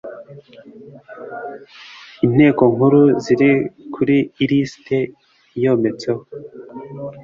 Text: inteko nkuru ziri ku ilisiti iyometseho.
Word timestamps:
inteko 2.25 2.63
nkuru 2.73 3.01
ziri 3.23 3.51
ku 3.93 3.99
ilisiti 4.43 4.99
iyometseho. 5.57 6.21